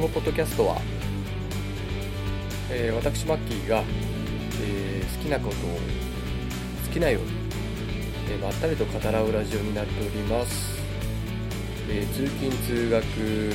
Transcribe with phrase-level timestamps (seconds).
[0.00, 0.80] このポッドキャストは、
[2.70, 3.84] えー、私マッキーが、
[4.62, 5.52] えー、好きなことを
[6.86, 7.28] 好きなように、
[8.30, 10.80] えー、まったりと語らうラジオになっております、
[11.90, 13.50] え通勤通学、え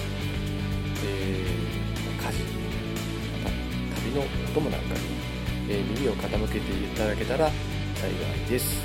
[1.98, 2.44] 家事
[3.41, 4.99] また旅のお供なんかに、
[5.68, 7.49] え耳を傾けていただけたら
[7.96, 8.09] 幸
[8.46, 8.84] いです。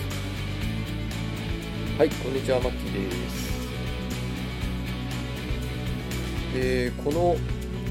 [1.98, 3.59] はいこんにちはマッキーです。
[6.62, 7.36] えー、この、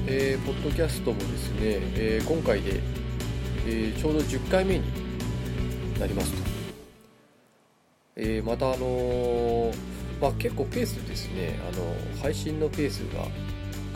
[0.06, 2.80] えー、ポッドキャストもですね、えー、今回で、
[3.66, 4.84] えちょうど10回目に
[6.00, 6.38] なりますと、
[8.16, 9.72] えまたあの
[10.22, 13.26] まあ、結構ペースですねあの配信のペースが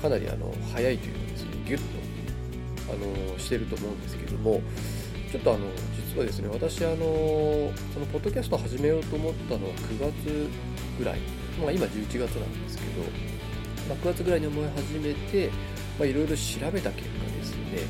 [0.01, 1.79] かなりあの早いというかですねギュッ
[2.87, 4.59] とあのしてると思うんですけども
[5.31, 5.67] ちょっとあの
[6.13, 6.95] 実はですね私あの
[7.93, 10.49] そのポッドキャスト始めようと思ったのは9月
[10.97, 11.19] ぐらい、
[11.61, 13.32] まあ、今11月なんですけど
[13.87, 17.85] まあ、9月ぐらいに思い始めていろいろ調べた結果ですね、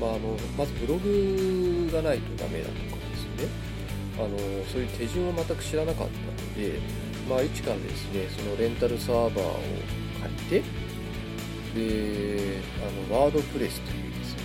[0.00, 3.74] まあ、あのまずブログがないとダメだとかですね。
[4.16, 6.78] あのそういう手順を全く知らなかったので、
[7.28, 9.58] まあ、一からですねそのレンタルサーバーを
[10.22, 10.62] 借りて
[11.74, 12.60] で
[13.08, 14.42] あのワードプレスというですね、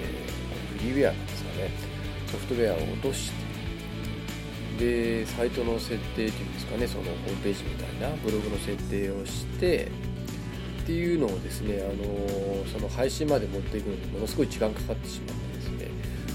[0.00, 1.70] えー、フリーウェアなんですかね
[2.32, 3.44] ソフトウェアを落として
[4.78, 9.88] でサイトの設定っていうんですかねそのホームページみたいなブログの設定をして
[10.84, 15.88] っていうのをですね、あのその配信まで持っていくのにものすごい時間かかってしまってですね、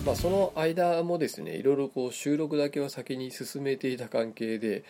[0.04, 4.84] まあ、その間もですねいろいろこう収録だけは先に進めていた関係で、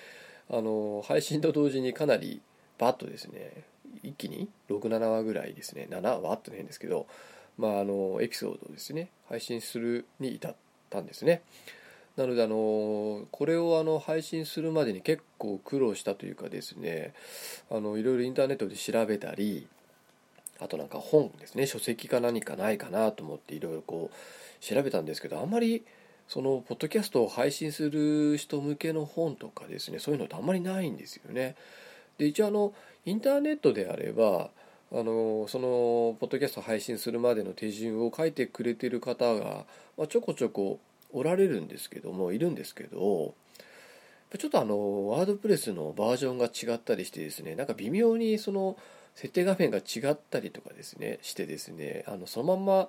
[0.49, 2.41] あの配信と同時にかなり
[2.77, 3.51] バッとですね
[4.01, 7.05] 一気に67話ぐらいですね7話って変ですけど、
[7.57, 10.55] まあ、あのエピソードをですね配信するに至っ
[10.89, 11.41] たんですね。
[12.19, 17.13] なのであのこれをあの配信するまでに結構苦労したというかですね
[17.71, 19.67] あのいろいろインターネットで調べたり
[20.59, 25.85] あとなんか本ですね書籍か何かないかなと思っていろいろこう調べたんですけどあんまり
[26.27, 31.55] そのポッドキャストを配信する人向けの本とかですねそういうのってあんまりないんですよね。
[32.17, 32.73] で一応あの
[33.05, 34.49] インターネットであれば
[34.91, 39.65] あのそのポッドキャスト配信するまでの手順を書いてくれてる方が、
[39.97, 40.79] まあ、ちょこちょこ
[41.11, 43.33] おられるんですけどもいるんですけど
[44.37, 48.77] ちょっとあのワードプレスのバージョンが違ったりしてですねなんか微妙にその
[49.15, 52.87] 設定画面が違ったりとかですねしてですねあのそのまんま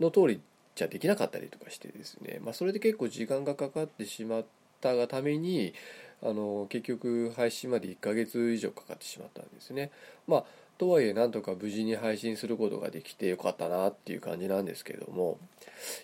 [0.00, 0.40] の通り
[0.74, 4.44] じゃできなかったりとかしてですね、まあ、それで結構時間がかかってしまっ
[4.80, 5.74] たがために
[6.22, 9.90] あの結局配信まで1ヶ月以上かかってしまったんですね。
[10.26, 10.44] まあ
[10.82, 15.38] とはいえなんとか無事に配信することができてよかったなっていう感じなんですけども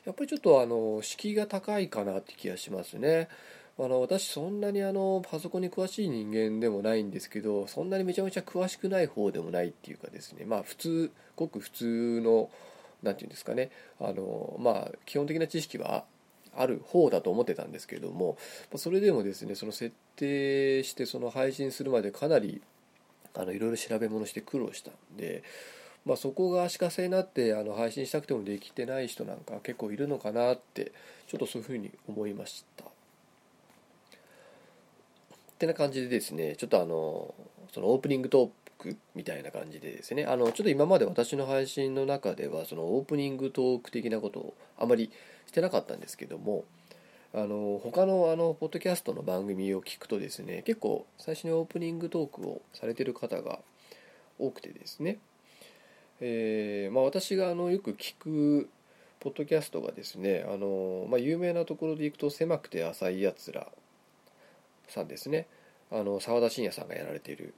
[0.06, 3.28] やっぱりちょっとあの敷居が高いかなって気がしますね。
[3.76, 12.48] あの私そんなにあのパソコンに詳しい人間でもないんですけどそんなにめちゃめちゃ詳しくない方でもないっていうかですねまあ普通ごく普通の
[13.02, 16.04] 何て言うんですかねあのまあ基本的な知識は
[16.56, 18.36] ある方だと思ってたんですけども
[18.76, 22.62] それでもですねその設定してその配信するまでかなり
[23.38, 25.44] あのいろいろ調べ物して苦労したんで、
[26.04, 30.92] まあ、そこが足かせになってあの配信したくてもできてない人なんか結構いるのかなって
[31.28, 32.84] ちょっとそういうふうに思いました。
[32.84, 32.88] っ
[35.58, 37.34] てな感じでですねちょっとあの
[37.72, 45.10] そのオープニングトークみたいな感じでですねあのちょっと今まで私の配信の中ではそのオープニングトーク的なことをあまり
[45.46, 46.64] してなかったんですけども
[47.34, 53.58] あの他のあのポッドキャストの番組を聞くとですね結構最初にオープニングトークをされてる方が
[54.38, 55.18] 多くてですね、
[56.20, 58.68] えー、まあ、私があのよく聞く
[59.20, 63.68] ポッドキャストがですねあの、まあ、有名なところでいくと「狭くて浅いやつら」
[64.88, 65.46] さんですね。
[65.90, 67.54] 澤田信也さんがやられている。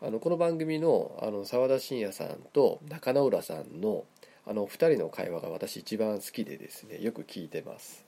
[0.00, 4.04] あのこの番組のあの澤田信也さんと中野浦さんの
[4.46, 8.04] あの2人の会話が私一番好きでですねよく聞いてます。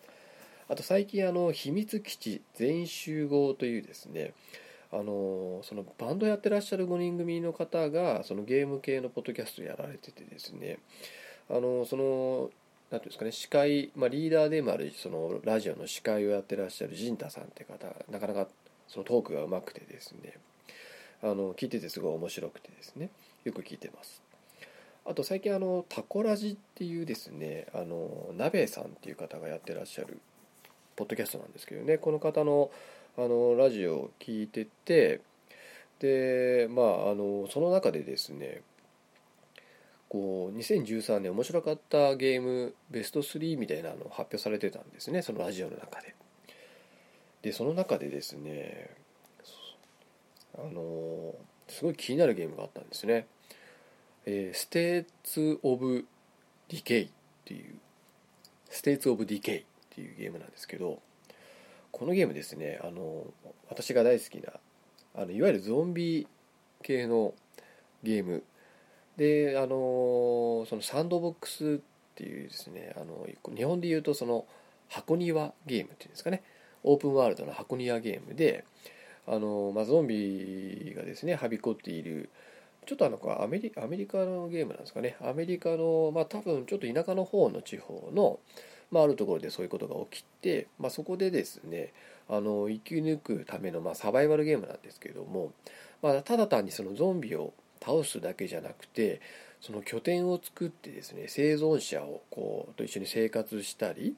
[0.70, 4.32] あと最近あの秘密基地全集合というですね
[4.92, 10.78] あのそのバンドやってらっしゃる5人組の方がそのゲーム系のポッドキャストやられててですね
[11.50, 12.50] あのその
[12.92, 18.46] 何ていうんですかね司会、まあ、リーダーでもあるそのラジオの司会をやってらっしゃる陣太さんって方なかなか
[18.86, 20.34] そのトークがうまくてですね
[21.20, 23.10] あの聞いててすごい面白くてですね
[23.44, 24.22] よく聞いてます。
[25.04, 30.20] あと最近あのタコラジっていうですねあの鍋さんっていう方がやってらっしゃる
[31.00, 32.70] ポッドキャストなんですけどねこの方の
[33.16, 35.22] あのラジオを聞いてて
[35.98, 38.60] でまああのその中でですね
[40.10, 46.14] こう2013年面白かったゲームベスト3みたいなのを発表されてたんですねそのラジオの中で。
[47.40, 48.90] でその中でですね
[50.58, 51.34] あの
[51.68, 53.26] すごい気になるゲームがあったんですね。
[54.26, 56.06] えー、ステーツ・オブ・
[56.68, 57.08] Decay っ
[57.46, 57.74] ていう
[58.68, 59.69] States of Decay
[60.00, 61.00] っていうゲームなんですけど
[61.90, 63.26] このゲームですねあの
[63.68, 64.52] 私が大好きな
[65.14, 66.26] あのいわゆるゾンビ
[66.82, 67.34] 系の
[68.02, 68.42] ゲーム。
[69.16, 74.46] であのそのサンドボックスっていうですねあの日本でいうとその
[74.88, 76.42] 箱庭ゲームっていうんですかね。
[76.84, 78.64] オープンワールドの箱庭ゲームで
[79.26, 82.30] あの、まあ、ゾンビがですねはびこっている
[82.86, 85.16] ちょっとあのアメリアメリカのゲームなんですかね。
[85.20, 88.40] アメリカの、まあ、多分ちょっと田舎の方の地方の、
[88.90, 91.92] まあ、あるところでそういうことが起きて、まあ、そこでですね
[92.28, 95.52] あの生き抜くための、まあ、サバイバルゲームなんですけども、
[96.02, 99.20] まあ、ただ単にそのゾンビを倒すだけじゃなくて
[99.60, 104.16] その拠点を作ってですね生存者をこうと一緒に生活したり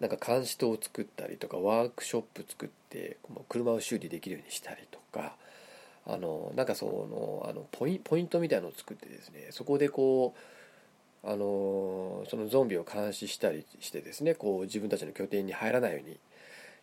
[0.00, 5.36] なんか監視塔を作ったりとかワークショップ作って車を修理できるようにしたりとか
[6.06, 10.38] あのなんかそのあのポイポイントみたいなのを作ってですねそこでこう
[11.24, 16.18] あのそのゾンビを監視したりしてですねこう自分たちの拠点に入らないように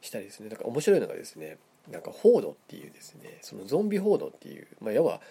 [0.01, 0.49] したりですね。
[0.49, 1.57] だから面白いのがですね
[1.91, 5.21] なんかホードっていうですねそのゾンビホードっていう、まあ、要は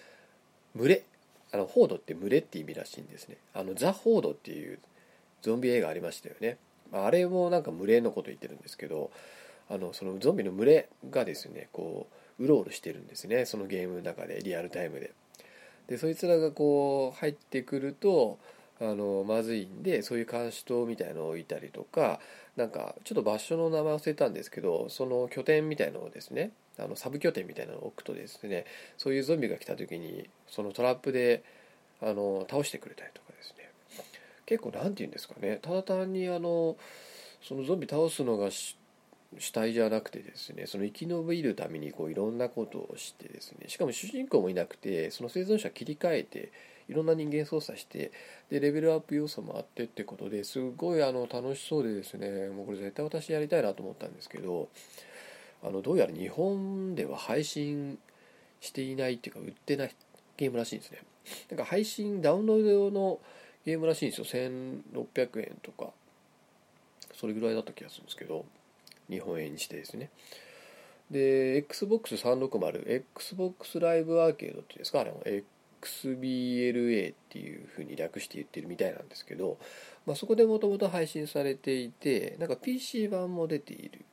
[0.75, 1.03] 群れ。
[1.51, 3.37] あのホードって群れって意味らしいんですね。
[3.53, 4.77] あのザ・ホードっていう
[5.41, 6.57] ゾンビ映画ありましたよね。
[6.91, 9.09] まあれもなんか群れのこと言ってるんですけど
[9.69, 12.07] あのそのゾンビの群れがですねこ
[12.39, 13.45] ううろうろしてるんですね。
[13.45, 15.11] そのゲームの中でリアルタイムで。
[15.87, 18.37] でそいつらがこう入ってくると
[18.81, 22.19] あのまずいんでそういう監視塔みたいのを置いたりとか
[22.55, 28.65] なんかちょっと場所の名前忘れたんですけどその拠点みたいのをですねあのサブ拠点みたいなのを置くとですね
[28.97, 31.43] そういうゾンビが来た時にそのトラップで
[32.01, 33.69] あの倒してくれたりとかですね。
[34.45, 35.59] 結構何て言うんですかね。
[35.61, 36.77] ただ単にあの
[37.41, 38.49] そのゾンビ倒すのが
[39.37, 46.51] 主体じゃなくてですねその生き延びるためにこういろんなことをしてですねしかも主人公もいなくてその生存者切り替えて
[46.89, 48.11] いろんな人間操作して
[48.49, 54.67] でレベルアップ要素もあってってことですごいあの楽しそうでですねもうこれ絶対私やりたいなと思ったんですけど
[55.63, 57.99] あのどうやら日本では配信
[58.59, 59.95] していないっていうか売ってない
[60.37, 60.99] ゲームらしいんですね。
[61.49, 63.19] なんか配信ダウンロード用の
[63.65, 64.25] ゲームらしいんですよ。
[64.25, 65.91] 1600円とか
[67.13, 68.45] それぐらいだった気がするんですけど
[69.09, 70.09] 日本円にしてですね。
[71.11, 75.21] で XBOX360 XBOX ライブアーケードっていうんですかあれも。
[75.81, 79.57] XBLA っていうふうに略して言ってるみたいなんですけど、
[80.05, 84.05] まあ、そこでもともと配信されていてなんか PC 版も出ている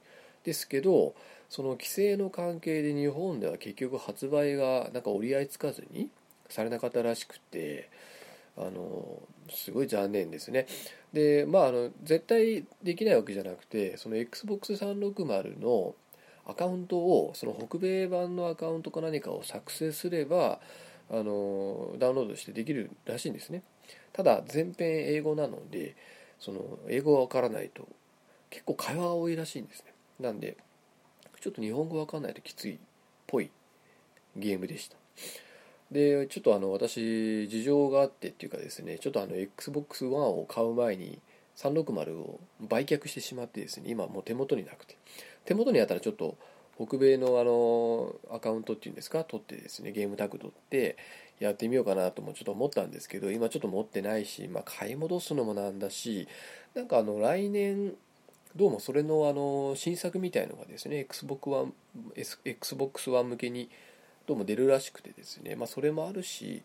[0.44, 1.14] ですけど
[1.48, 6.08] その規制の関係で日本では結局発売がなんか折り合いつかずに
[6.48, 7.88] されなかったらしくて
[8.56, 9.20] あの
[9.50, 10.66] すごい残念ですね。
[11.12, 15.94] でまああの絶対できないわけじゃなくてその XBOX360 の
[16.46, 20.60] アカウントをその北米版のアカウントか何かを作成すれば
[21.10, 23.62] あのダウンロードしてできるらしいんですね。
[24.12, 25.94] ただ全編英語なので
[26.38, 27.88] その英語がわからないと
[28.50, 29.92] 結構会話が多いらしいんですね。
[30.20, 30.56] なんで
[31.40, 32.78] ちょっと日本語わかんないときついっ
[33.26, 33.50] ぽい
[34.36, 34.96] ゲームでした。
[35.90, 41.20] でちょっとあの私事情があってっていうかですねちょっとあの XBOX ONE を買う前に
[41.56, 44.96] 360を売却してしまってですね今もう手元になくて。
[45.44, 46.36] 手元にあったらちょっと
[46.76, 49.24] 北米のあのアカウントっていうんですか？
[49.24, 50.96] 取ってですねゲームタグ取って
[51.40, 56.28] やってみようかなともちょっと思ったんですけど今ちょっと持ってないし、まあ、買い戻すのもなんだし
[56.74, 57.94] なんかあの来年
[58.54, 61.72] どうもそれのあの新作みたいのがですね XBOX ONE,
[62.44, 63.68] Xbox One 向けに
[64.26, 66.62] どうも出るらしくてですね、まあ、それもあるし、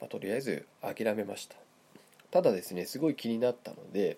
[0.00, 1.56] まあ、とりあえず諦めました。
[2.30, 4.16] ただですねすごい気になったので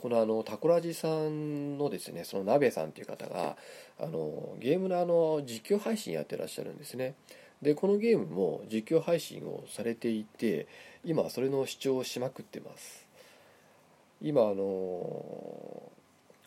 [0.00, 3.58] このあのタコラジさんのですねその鍋さんっていう方が
[4.00, 7.14] あのゲームのあの実況配信やってらっしゃるんですね。
[7.60, 10.66] でこのゲームも実況配信をされていて
[11.04, 13.06] 今それの視聴をしまくってます。
[14.22, 15.82] 今あの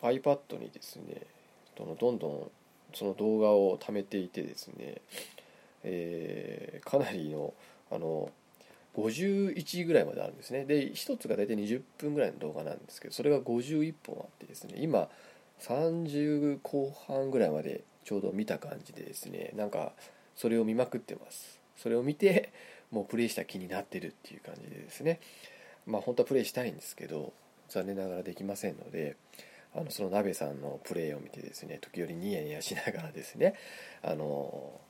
[0.02, 1.22] iPad にですね
[1.76, 2.50] どんどん
[2.92, 4.96] その動画を貯めていてですね、
[5.84, 7.54] えー、かなりの
[7.92, 8.32] あの
[8.96, 10.64] 51ぐらいまであるんですね。
[10.64, 15.08] で1つが大体20分ぐらいの動画なんですけどそれが51本あってですね今
[15.60, 19.92] 30後半ぐらいまでちょうど見た感じでですねなんか
[20.36, 21.60] それを見まくってます。
[21.76, 22.52] それを見て
[22.92, 25.20] もうプレイした気になってるっていう感じでですね。
[25.86, 27.32] まあ本当はプレイしたいんですけど
[27.68, 29.16] 残念ながらできませんので
[29.74, 33.54] あのその鍋さんのプレーを見てですね時折ニヤニヤしながらですね
[34.02, 34.80] あの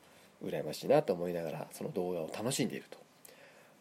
[0.43, 3.04] 羨ましいなと思いながらその動画を楽しんでいると。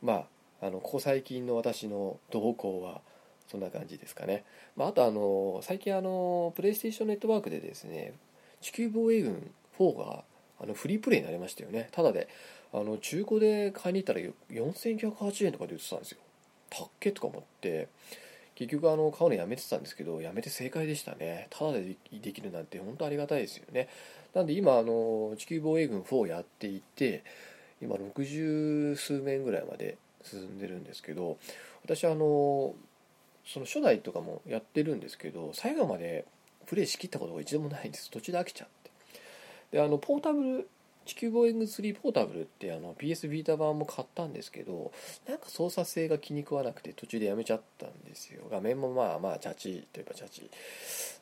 [0.02, 0.26] ま
[0.60, 3.00] ああのここ最近の私の動向は
[3.48, 4.44] そんな感じですかね、
[4.76, 8.14] まあ、あとあの最近あのプレイステーションネットワークでですね
[8.60, 10.24] 地球防衛軍4が
[10.60, 11.88] あのフリープレイになりましたよね。
[11.92, 12.28] ただで
[12.72, 14.20] あの中古で買いに行ったら
[14.50, 16.18] 4980円とかで売ってたんですよ。
[16.70, 17.88] たっけとか思って
[18.54, 21.48] 結局あの買うのやめてたんですけどやめて正解でしたね。
[21.50, 23.88] ただでできるなんて本当ありがたいですよね。
[24.32, 27.22] なんで今あの地球防衛軍4やっていて
[27.84, 31.36] 今60数面ぐらいまで進んでるんですけど
[31.84, 32.74] 私あの
[33.46, 36.24] その初代とかもやってるんですけど最後まで
[36.66, 38.10] プレイしきったことが一度もないんです。
[38.10, 38.90] 途中で飽きちゃって。
[39.72, 40.68] であのポータブル
[41.04, 44.90] 地球防衛軍3ポータブルってあの PS ビータ版も買ったんですけど
[45.28, 48.44] なんか操作性が気に食わなくて途中でやめちゃったんですよ。
[48.50, 50.48] 画面もまあまあチャチといえばチャチ。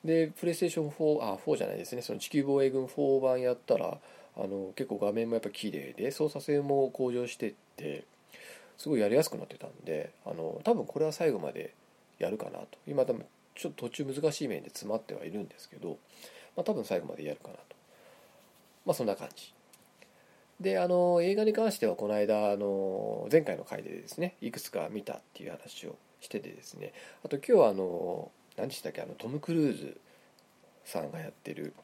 [0.05, 2.03] でプレイステーション4あ4じゃないですね。
[2.03, 3.99] その地球防衛軍4版やったら
[4.37, 8.05] あの結構画面もやっぱ綺麗で操作性も向上してって
[8.79, 11.75] すごいやりやすくなってたんであの多分これは最後まで
[12.19, 12.67] やるかなと。
[12.87, 13.25] 今多分
[13.55, 15.99] ちょっと途中難しい面で詰まってはいるんですけど、
[16.57, 17.63] まあ、多分最後までやるかなと。
[18.87, 19.53] まあそんな感じ。
[20.61, 26.93] であの映画に関してはこの間あの前回の回でですねいくつか見たっていう話をしててですね
[27.25, 29.97] あと今日はあの何でしたっけあのトム・クルーズ
[30.85, 31.75] さんがやってる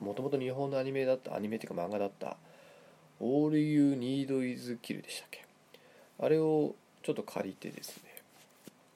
[0.00, 2.36] もともと日本のアニメだったアニメっていうか漫画だった
[3.20, 5.44] 「All You Need Is Kill」でしたっけ？
[6.20, 8.22] あれをちょっと借りてですね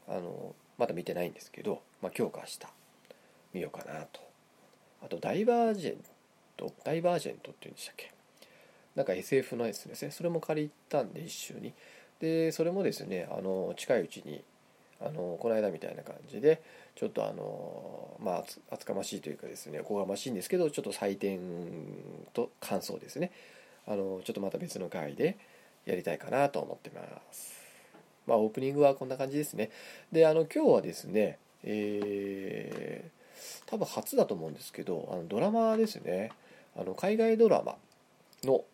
[0.08, 2.58] あのまだ見てないんですけど、まあ、今日か明日
[3.54, 4.20] 見ようかなと。
[5.04, 6.04] あとダイバージェン
[6.56, 8.12] トダイバージェントっていうんでしたっけ？
[8.94, 10.10] なんか SF のやつですね。
[10.10, 11.72] それも借りたんで一緒に。
[12.20, 14.44] でそれもですねあの近いうちに
[15.04, 16.62] あのこの間みたいな感じで
[16.94, 21.40] ちょっとあのまあ厚かましいというかですねおこがましいんですけどちょっと採点
[22.32, 23.32] と感想ですね。
[23.86, 25.36] あのちょっとまた別の回で
[25.86, 27.60] やりたいかなと思ってます。
[28.26, 29.70] まあオープニングはこんな感じですね。
[30.12, 36.30] であの今日はですねえー、多分初だと思うんですけどあのドラマですね。
[36.76, 37.76] あの海外ドラマ
[38.44, 38.64] の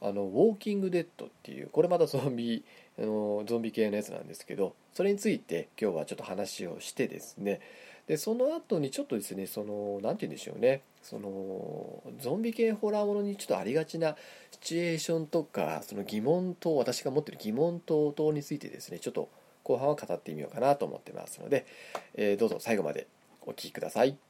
[0.00, 2.64] あのウォーキングデッドっていうこれまたゾンビ
[2.98, 7.60] あのゾンビ系のやつなんですけどそれについて今日はちょっと話をしてですね
[8.06, 14.16] でその後にちょっとですねその何て言うんでしょうねそのゾンビ系ホラーものにちょっとありがちな
[14.52, 19.28] シチュエーションとかその疑問と私が持ってる疑問等々についてですねちょっと
[19.62, 21.66] 後半は語ってみようかなと思ってますので、
[22.14, 23.06] えー、どうぞ最後まで
[23.42, 24.27] お聴きください。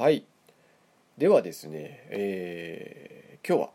[0.00, 0.24] はい。
[1.18, 3.70] ではですね、えー、今日は、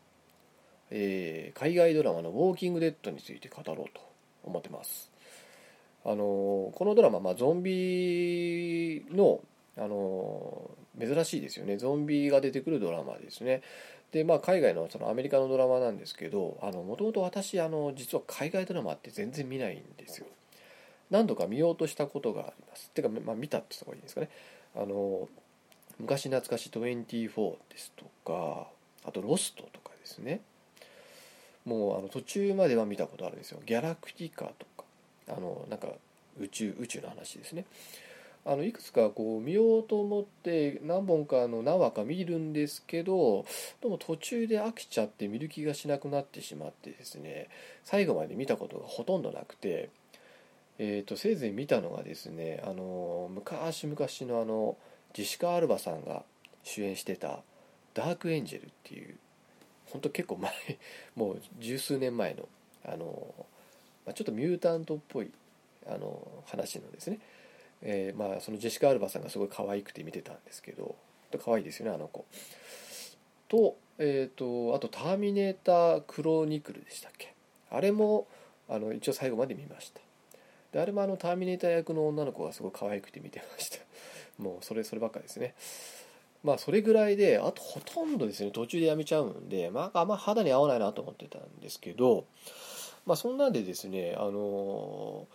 [0.89, 4.01] えー、海外ドラマの「ウォーキング・デッド」について語ろうと
[4.43, 5.11] 思ってます。
[6.03, 9.39] あのこのドラマ、まあ、ゾンビの
[9.77, 11.77] あの珍しいですよね。
[11.77, 13.61] ゾンビが出てくるドラマですね。
[14.11, 20.25] でまあ海外のそのアメリカのドラマなんですけどもともと私あの実は海外ドラマって全然見ないんですよ。
[21.11, 22.89] 何度か見ようとしたことがあります。
[22.89, 24.29] てか、まあ、見たって言った方がいいんですかね。
[24.75, 25.29] あの
[25.99, 28.67] 昔懐かしい24ですとか
[29.05, 30.41] あとロストとかですね。
[31.65, 33.59] もうあの途中までは見たことあるんですよ。
[33.65, 34.83] ギャラクティカとか。
[35.27, 35.87] あのなんか
[36.39, 37.65] 宇宙宇宙の話ですね。
[38.47, 43.43] あのいくつかこう見ようと思って何本かの何話か見るんですけど
[43.81, 47.49] でも途中で飽きちゃって見る気がしなくなってしまってですね。
[47.83, 49.89] 最後まで見たことがほとんどなくて、
[50.77, 53.97] えーと、せいぜい見たのがですねあの昔々
[54.31, 54.77] のあの
[55.15, 56.23] ジシカ・アルバさんが
[56.63, 57.41] 主演してた
[57.95, 59.17] 「ダークエンジェル」っていう
[59.85, 60.51] 本当結構前
[61.15, 62.49] もう十数年前の
[62.83, 63.33] あの、
[64.05, 65.31] まあ、ちょっとミュータントっぽい
[65.87, 67.19] あの話のですね、
[67.81, 70.95] えー、まあそのジェシカ・アルバさんがすごい可愛くて見てたんですけど
[71.43, 72.25] 可愛いですよねあの子。
[73.47, 77.33] と,、えーと、あと「ターミネーター・クロニクル」でしたっけ？
[77.69, 78.27] あれも
[78.67, 80.01] あの一応最後まで見ました。
[80.73, 83.84] であれもあのターミネーター役の女の子がすごい可愛くて見てました。
[84.37, 85.55] もうそれそればっかですね。
[86.45, 92.25] まあそれぐらいであとほとんどですね途中でやめちゃうんでまああんま肌に合わないなと思ってたんですけど
[93.07, 95.27] まあそんなんでですねあの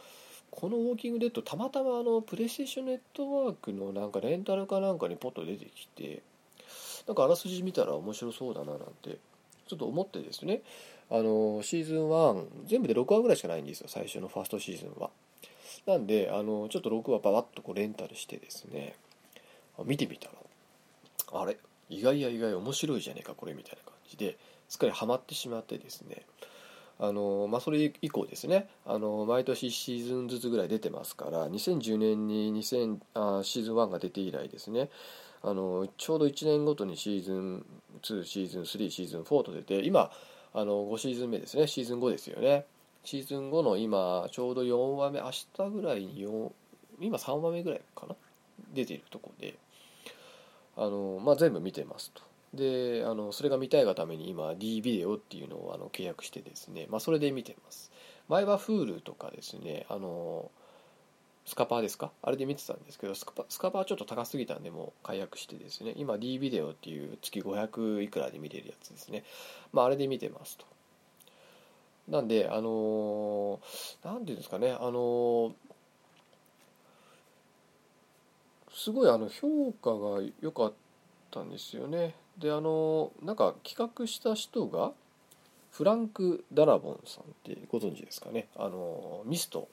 [0.53, 6.23] この「ウォーキングデッド」たまたまあのプレイステーションネットワークのなんかレンタルかなんかにポッと出てきて
[7.09, 9.19] なんかあらすじ見たら面白そうだななんて
[9.67, 10.63] ちょっと思ってですね
[11.11, 15.11] あのシーズン1全部で6話ぐらいしかないんですよ最初のファーストシーズンは。
[15.87, 18.95] なんであのちょっと6話ババッとこうレンタルしてですね
[19.85, 21.59] 見てみたらあれ
[21.89, 26.23] 意外や意外面白いじゃねえかこれみたいな感じですっかりハマってしまってですね
[27.03, 34.91] あのまあ、それ以降ですねあの毎年シーズンずつぐらい出てますから2010年に2000あシーズン1が出て以来ですね
[35.43, 37.65] あのちょうど1年ごとにシーズン
[38.03, 40.11] 2シーズン3シーズン4と出て今
[40.53, 42.67] あの5シーズン目ですねシーズン5ですよね。
[43.05, 46.51] シーズン後の今ちょうど4話目明日ぐらいに4
[47.01, 48.15] 今3話目ぐらいかな？
[48.75, 49.57] 出ているところで。
[50.77, 52.23] あの、まあ、全部見てますと。
[52.55, 57.91] であのそれが見たいがために今 D ビデオっていうのをあの契約してですね、まあ、それで見てます。
[58.29, 60.51] 前は Hulu とかですねあの
[61.47, 62.13] スカパーですか？
[62.23, 65.95] あれで見てたんですけどスカパスカパーちょっと高すぎたんでもう解約してですね。
[65.97, 69.25] 今 D ビデオっていう月500いくらで見れるやつですね。
[69.73, 70.67] まああれで見てますと。
[72.11, 73.61] なんであの
[74.05, 75.53] 何、ていうんですかねあのー、
[78.75, 80.73] すごいあの評価が良かっ
[81.31, 82.15] たんですよね。
[82.37, 84.93] であのなんか企画した人が
[85.71, 88.49] フランク・ダラボンさんってご存知ですかね。
[88.57, 89.69] あのミスト。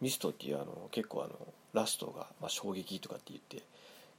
[0.00, 1.34] ミストっていうあの結構あの
[1.72, 3.62] ラストが、まあ、衝撃とかって言って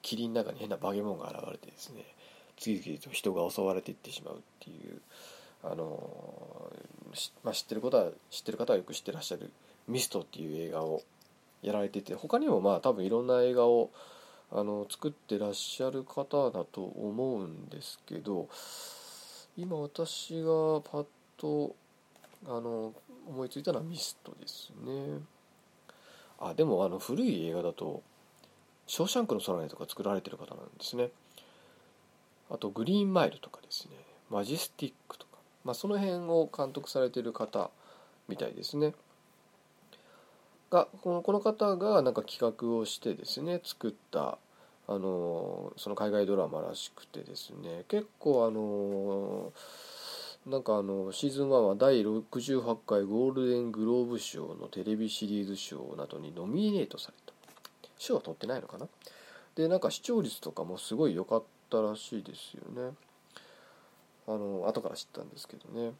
[0.01, 2.03] 霧の中に変な化け物が現れてですね
[2.57, 5.01] 次々と人が襲われていってしまうっていう。
[5.63, 6.71] あの、
[7.43, 9.51] まあ、知ってることは知ってる方はよく知ってらっしゃる
[9.87, 11.01] 「ミスト」っていう映画を
[11.61, 13.89] やられてて他にもまあ多分いろんな映画を
[14.51, 18.47] あの作ってらっしゃる方だと思うんですけど
[19.57, 21.05] 今私がパッ
[21.37, 21.75] と
[22.45, 22.93] あの
[23.27, 25.19] 思いついたのはミストですね。
[26.39, 28.01] あでもあの古い映画だと
[28.87, 31.11] 「ショーシャンクの空へ」とか作られてる方なんですね。
[32.49, 33.95] あと「グリーンマイル」とかですね
[34.31, 35.28] 「マジスティック」とか、
[35.69, 37.69] まあ、その辺を監督されてる方
[38.27, 38.95] みたいですね。
[40.71, 44.39] がこのこの方がなんか企画をしてですね作った
[44.87, 49.53] あのその海外ドラマらしくてですね結構あの
[50.51, 57.33] なんかあのシーズン1は第68回ゴールデングローブ賞のテレビシリーズ賞などにノミネートされた。
[57.99, 58.87] 賞は取ってないのかな。
[59.53, 62.95] でなんか視聴率とかもすごい良かったらしいですよね。
[64.29, 65.91] あの後から知ったんですけどね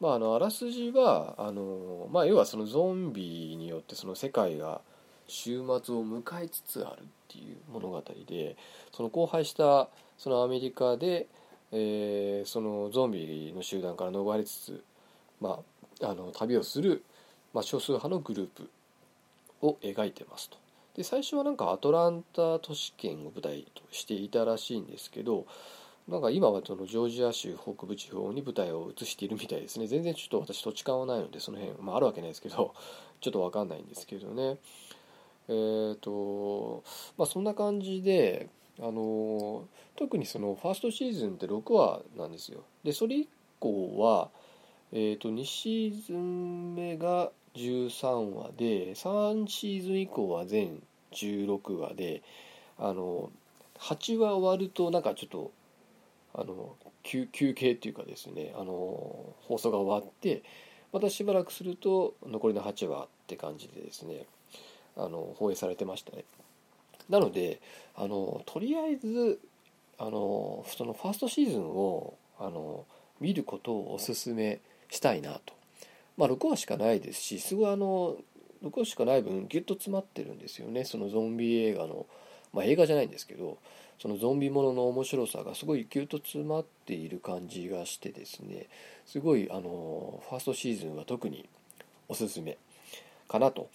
[0.00, 4.80] まあ、あのあらすじはあの、まあ、要はそのゾンビによってその世界が
[5.26, 8.56] 終末を迎えつつあるっていう物語で
[8.92, 11.26] その荒廃したそのアメリカで、
[11.72, 14.84] えー、そのゾンビの集団から逃れつつ、
[15.40, 15.60] ま
[16.00, 17.02] あ、あの旅をする、
[17.52, 18.70] まあ、少数派のグループ
[19.62, 20.56] を描いてますと。
[20.96, 25.46] で最初はなんかアトランタ都市圏を舞台としていたらしいんですけど
[26.08, 29.86] なんか今はそのジョージア州北部地方に舞台を移しているみたいですね。
[29.86, 32.74] 全然ちょっと私土地勘はないのでその辺、まあ、あるわけないですけど
[33.20, 34.58] ちょっと分かんないんですけどね。
[35.48, 36.82] えっ、ー、と
[37.18, 38.48] まあそんな感じで
[38.80, 42.62] あの特にそのファーストシーズンって6話なんですよ。
[42.84, 43.28] でそれ以
[43.60, 44.30] 降は、
[44.92, 52.22] えー、と2シーズン目が13話で3シーズン以降は全16話で
[52.78, 53.30] あの
[53.78, 55.52] 8話終わるとなんかちょっと
[56.34, 60.42] あの休休憩っていうかですねあの放送が終わって
[60.92, 64.26] またしばらくすると残りの8話って感じでですね
[64.96, 66.24] あの放映されてましたね。
[67.08, 67.60] なので
[67.94, 69.40] あのとりあえず
[69.98, 72.84] あのそのファーストシーズンをあの
[73.20, 74.60] 見ることをおすすめ
[74.90, 75.54] したいなと。
[76.16, 78.16] まあ6話しかないですしすごいあの
[78.64, 80.84] 6話しかない分ギュッと詰まってるんですよね。
[80.84, 82.06] そのゾンビ映画の
[82.52, 83.58] まあ映画じゃないんですけど
[83.98, 88.66] そのゾンビものの面白さがすごいギュッと詰まっている感じがしてですね
[89.06, 91.48] すごいあのファーストシーズンは特に
[92.08, 92.58] おすすめ
[93.28, 93.68] かなと。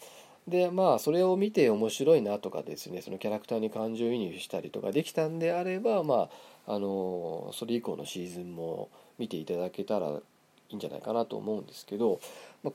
[0.48, 6.30] でまあそれを見て面白いなとかですねそのキャラクターに感情移入したりとかできたんであればま
[6.68, 10.22] ああのそれ以降のシーズンも見ていただけたらい
[10.70, 12.20] いんじゃないかなと思うんですけど、
[12.62, 12.74] まあ、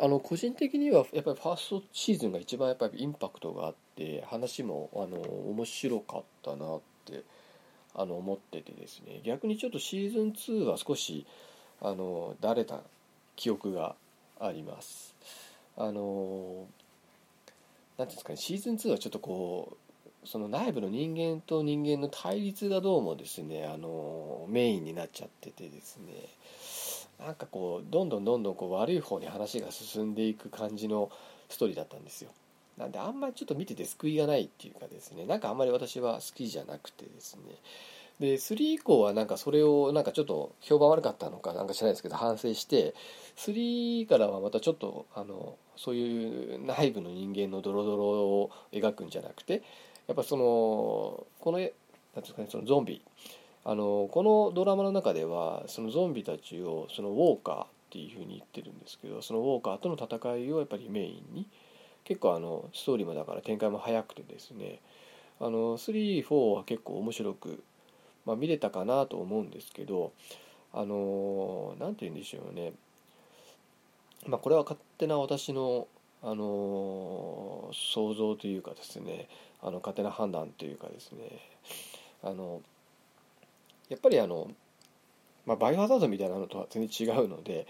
[0.00, 7.24] あの個人的にはやっぱりファーストシーズンが一番やっぱりインパクトがあって話もあの面白かったなって
[7.94, 11.26] あの思っててですね逆にちょっとシーズン2は少し
[11.80, 12.80] あのだれた
[13.34, 13.96] 記憶が
[14.40, 15.14] あります。
[15.76, 16.66] あの
[17.96, 19.76] 何ていうんですかねシーズン2はちょっとこ
[20.24, 26.12] うその内部の人間と人間の対立がどうもですねあのメインになっちゃっててですね
[27.18, 31.10] なんかこうどんどんどんどんこう悪い方に話が進んでいく感じの
[31.48, 32.30] ストーリーだったんですよ。
[32.76, 35.26] なんであんまりちょっと見てて救いがないっていうかですね。
[35.26, 37.42] なんかあんまり私は好きじゃなくてですね。
[38.20, 42.94] で3以降はなんかそれをなんかちょっと評判悪かったのかなんか知らないですけど反省して
[43.36, 49.62] 3からはまたちょっとあのそういう内部の人間のドロドロを描くんじゃなくて
[50.08, 51.68] やっぱそのこの何
[52.22, 53.02] ですかねそのゾンビ
[53.68, 61.46] あのこのドラマの中ではそのゾンビたちをそのウォーカーっていうふうに言ってるんですけどそのウォーカーとの戦いをやっぱりメインに
[62.04, 64.78] 結構あのストーリーもだから展開も早くてですね
[65.38, 67.62] あの34は結構面白く、
[68.24, 70.12] まあ、見れたかなと思うんですけど
[70.72, 72.72] あの何て言うんでしょうね。
[74.26, 75.88] まあこれは勝手な私の
[76.22, 79.28] あの想像というかですね
[79.60, 81.38] あの勝手な判断というかですね
[82.22, 82.62] あの
[83.88, 84.50] やっぱりあの、
[85.46, 87.66] まあ、バイオハザードみたいなのとは全然違うので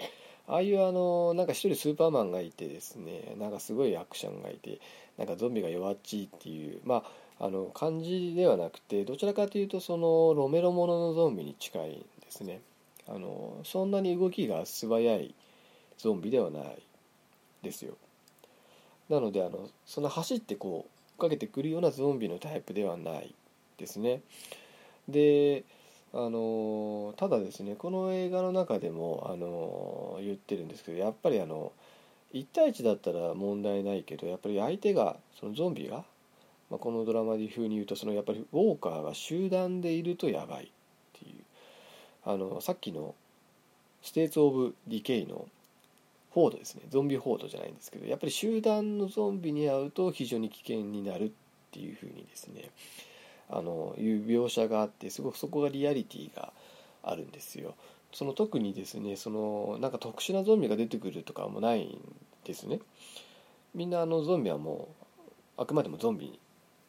[0.46, 4.81] ああいうあのなんか一人スーパーマンがいてですねなんかすごいアクションがいて
[5.18, 7.04] なんかゾンビが弱っちいっていうま
[7.38, 12.61] ああの感じではなくてどちらかというとそのロメロもののゾンビに近いんですね。
[13.07, 15.35] あのそんなに動きが素早い
[15.96, 16.83] ゾンビではない
[17.62, 17.94] ですよ。
[19.09, 23.35] なのであのその走ってこう追っかけてくるようなゾンビのタイプではない
[23.78, 24.20] ですね。
[25.09, 25.64] で
[26.14, 31.73] あのただですねこの映画の中でもあの言ってるんですけどやっぱりあの
[32.35, 36.05] 1対1だったら問題ないけどやっぱり相手がそのゾンビが、
[36.71, 40.68] まあ、このドラマで風に言うとそのやっぱりウォーカーが集団でいるとやばいっ
[41.21, 41.42] ていう
[42.25, 43.14] あのさっきの
[44.03, 45.47] States of Decay の
[46.33, 51.31] horde ですねゾンビ horde じゃないんですけどやっぱり集団のゾンビに会うと非常に危険になるっ
[51.73, 52.71] ていうふうにですね
[53.51, 56.53] あのいう描写があってすごくそこがリアリティが
[57.03, 57.75] あるんですよ。
[58.13, 62.01] その特にですねそのなんか特殊なゾンビが出てくるとかもないん
[62.45, 62.81] ですね。
[63.75, 64.89] みんなあのゾンビはも
[65.59, 66.39] うあくまでもゾンビ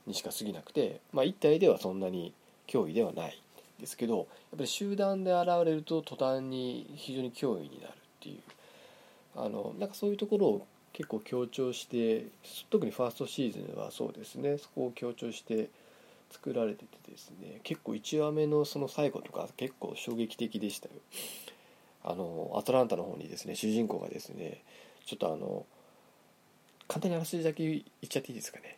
[0.07, 2.33] にしか過ぎなくて、まあ、一体ではそんなに
[2.67, 3.41] 脅威ではない
[3.79, 8.39] ですけどやっぱり集団で現れると途端に非常に脅威になるっていう
[9.35, 12.25] あのなんかそういうところを結構強調して
[12.69, 15.69] 特にファーストシーズンはそうですねそこを強調して
[16.29, 20.93] 作られててですね結構1話目のその最後とか結構衝撃的でしたよ。
[22.03, 24.63] あのアトランタの方にですね主人公がですね
[25.05, 25.65] ちょっとあの
[26.87, 28.77] 簡単にあらすじだけ言っちゃっていいですかね。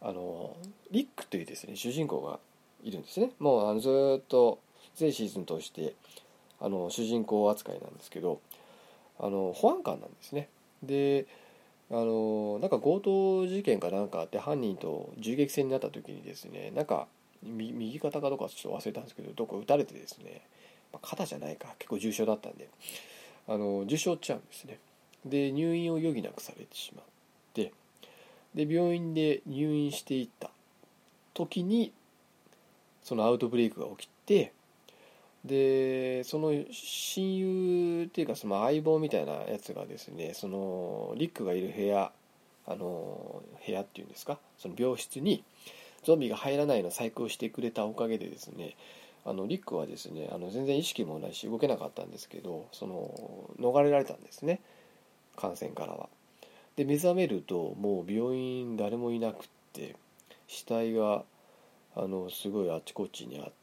[0.00, 0.56] あの
[0.90, 2.38] リックというですね主人公が
[2.82, 3.32] いるんですね。
[3.38, 4.60] もうあのずっと
[4.94, 5.94] 全シーズン通して
[6.60, 8.40] あの主人公扱いなんですけど
[9.18, 10.48] あの保安官なんですね。
[10.82, 11.26] で
[11.90, 17.08] あのなんか強盗事件かなんかあって犯人と銃撃戦になった時にですねなんか
[17.42, 20.42] 右肩かどうかちょっと忘れたんですけどどこ撃たれてですね、
[20.92, 22.68] まあ、肩じゃないか結構重傷だったんで
[23.48, 24.78] あの重傷っちゃうんですね。
[25.24, 27.04] で入院を余儀なくされてしまっ
[27.52, 27.72] て
[28.54, 30.50] で病院で入院していった
[31.34, 31.92] 時に
[33.02, 34.52] そのアウトブレイクが起きて
[35.44, 42.12] でその親友っていうかその相棒みたいなやつがですねそのリックがいる部屋
[42.66, 45.42] あの部屋っていうんですかその病室に
[46.04, 48.76] ゾンビが入らないの細工をしてくれたおかげでですね
[49.24, 54.60] あのリックはですねあの全然意識もないし動けなかったんですけどその逃れられたんですね
[55.36, 56.08] 感染からは。
[56.76, 59.96] で目覚めるともう病院誰もいなくって
[60.46, 61.24] 死体が
[61.94, 63.59] あのすごいあちこちにあって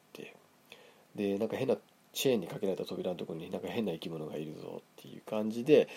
[1.18, 1.76] でなんか変な
[2.14, 5.90] チェーンにかけられた扉のところになんか変な生き物がいるぞっていう感じで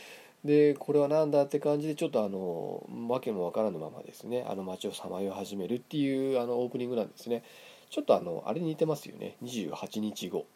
[0.45, 7.43] でこれは何だって感じでちょっとあの訳もわからぬままですねあの街をさまよい始めるっていうあのオープニングなんですね。
[7.91, 10.47] ちょっとあのあれに似てますよね28日後。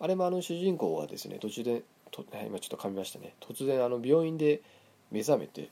[0.00, 3.34] あれもあの主人公はですね途中でと今ちょっと噛みましたね。
[3.40, 4.62] 突然あの病院で
[5.12, 5.70] 目覚めて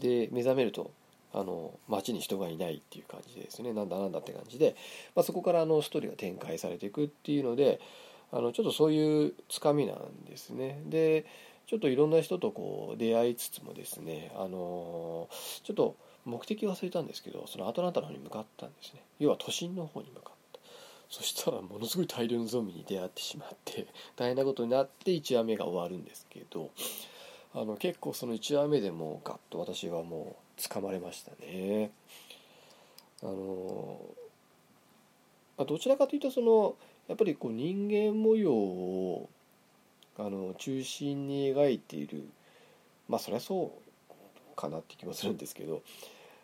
[0.00, 0.90] で目覚めると
[1.32, 3.72] あの街に人がいないっていう感じでですね。
[3.72, 4.76] なんだなんだって感じで、
[5.14, 7.80] まあ、そこからあのストーリーが展開されていくっていうので
[8.32, 10.82] あのちょっとそういうつかみなんですね。
[10.86, 11.26] で
[11.66, 15.28] ちょっといろんな人とこう出会いつつもですねあの
[15.62, 19.02] ちょっと目的忘れたんですけどそのアトランタの方に向かったんですね。
[19.18, 20.40] 要は都心の方に向かった。
[21.10, 26.70] そしたらものすごい大量のゾンビに出会ってしまって 大変なことになって1話目が終わるんですけど
[27.52, 31.90] あの結構その1話目でもうガッと私はもう掴まれましたね。
[33.22, 34.00] あの
[35.58, 36.74] まあ、どちらかというとその
[37.08, 39.28] やっぱりこう人間模様を
[40.18, 42.24] あの中心に描いている
[43.08, 43.72] まあそりゃそ
[44.54, 45.82] うかなって気もするんですけど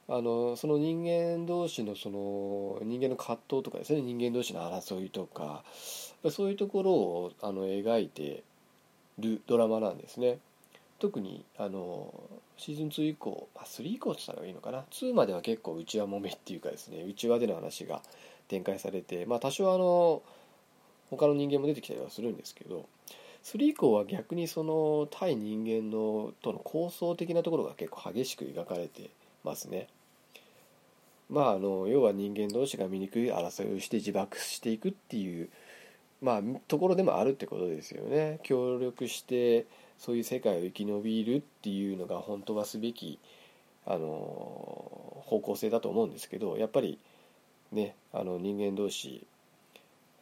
[0.09, 5.65] あのその人間同士のその人間の葛藤とかですね人間同士の争いとか
[6.31, 8.43] そういうところをあの描いて
[9.19, 10.39] るドラマなんですね。
[10.99, 12.13] 特にあの
[12.57, 18.03] シーズン2以降、まあ、3以降って言ったらいいのかな2までは結構内輪もめっていうかですね内輪での話が
[18.49, 20.23] 展開されて、まあ、多少あの
[21.11, 22.87] 他の人間も出てきたりはするんですけど
[23.45, 29.11] 3以降は逆にその対人間のとの構想的なところが結構激しく描かれて
[29.45, 29.87] ますね。
[31.31, 35.49] まあ、あの要は人間同士が醜い争いをして自爆していくっていう
[36.21, 38.41] まあところでもあるってことですよね。
[38.43, 39.67] 協力して
[39.99, 43.19] そういう世界を生き延びるっていうのが本当はすべき
[43.87, 44.07] あの
[45.27, 46.99] 方向性だと思うんですけどやっぱり
[47.73, 49.27] ねあの人間同士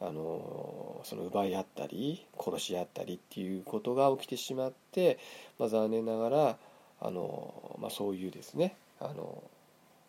[0.01, 5.17] あのその奪い合ったり殺し合ったりっていうことが起きてしまって、
[5.57, 6.57] まあ、残念ながら
[7.01, 9.43] あの、まあ、そういうですねあの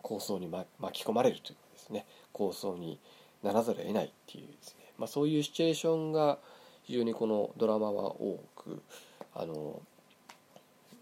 [0.02, 2.98] 構想に、ま、巻き込まれるというかですね構想に
[3.42, 6.38] ならざるを得ないっていうですね、まあ、そういうシチュエーションが
[6.82, 8.82] 非常にこのドラマは多く
[9.38, 9.80] あの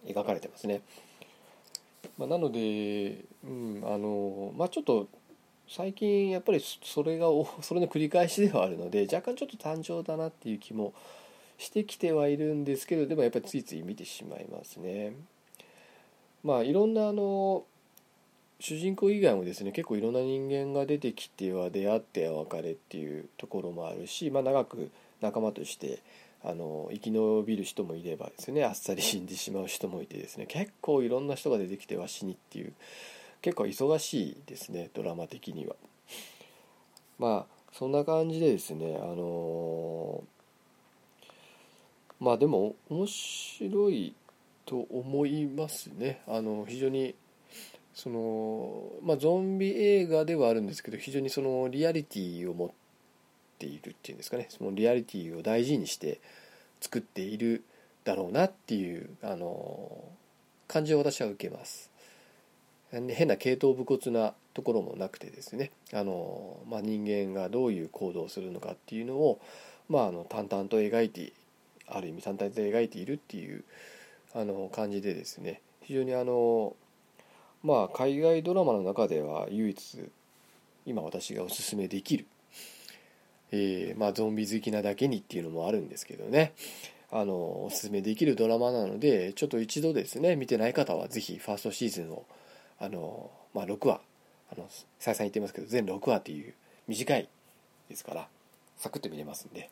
[0.06, 0.82] 描かれてますね。
[2.18, 5.08] まあ、なので、うんあのまあ、ちょっと
[5.68, 7.26] 最近やっぱりそれが
[7.62, 10.92] それの繰り返しではあるので若干ちょっと単調だなっていう気も
[11.58, 15.14] してきてはいるんですけどでもやっぱりついつい見てしまいますね。
[16.42, 17.64] まあいろんなあの
[18.60, 26.00] 主人公以外もですね結構いろんな人間が出てきては出会っては別れっていうところもあるし、まあ、長く仲間として
[26.46, 32.74] あの生き延びる人もいればですねあっさり死んでしまう人もいてですね結構いろんな人が出てきては死にっていう
[33.40, 35.74] 結構忙しいですねドラマ的には。
[37.18, 40.22] まあそんな感じでですねあの
[42.20, 44.14] まあでも面白い
[44.66, 47.14] と思いますねあの非常に
[47.94, 52.83] そのまあゾンビ映画ではあるんですけど非常にそのリアリティを持って
[53.58, 56.20] ているっていうんですかねそのリアリティを大事にして
[56.80, 57.64] 作っている
[58.04, 60.04] だろうなっていうあの
[60.68, 61.90] 感じを私は受けます
[62.90, 69.40] 変な系統武骨なところもなくてですねあの、まあ、人間がどういう行動をするのかっていうのを、
[69.88, 71.32] まあ、あの淡々と描いて
[71.88, 73.64] ある意味淡々と描いているっていう
[74.34, 76.74] あの感じでですね非常にあの
[77.62, 80.10] まあ海外ドラマの中では唯一
[80.86, 82.26] 今私がおすすめできる、
[83.56, 86.52] えー、まあゾンビ好きなだけにっていうのもあるんですけどね。
[87.12, 87.34] あの
[87.66, 92.24] おすすめできるドラマなのでちょっと一度ですね見てない方は是非ファーストシーズンを
[92.80, 94.00] あの、まあ、6話
[94.50, 94.66] あの
[94.98, 96.54] 再三言ってますけど全6話っていう
[96.88, 97.28] 短い
[97.88, 98.26] ですから
[98.76, 99.70] サクッと見れますんで